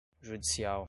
[0.23, 0.79] judicial